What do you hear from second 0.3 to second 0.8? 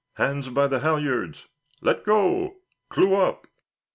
by the